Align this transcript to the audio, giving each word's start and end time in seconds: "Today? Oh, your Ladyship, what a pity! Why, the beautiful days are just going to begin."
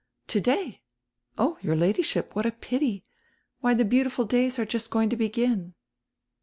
"Today? 0.25 0.81
Oh, 1.37 1.59
your 1.61 1.75
Ladyship, 1.75 2.35
what 2.35 2.47
a 2.47 2.51
pity! 2.51 3.03
Why, 3.59 3.75
the 3.75 3.85
beautiful 3.85 4.25
days 4.25 4.57
are 4.57 4.65
just 4.65 4.89
going 4.89 5.09
to 5.11 5.15
begin." 5.15 5.75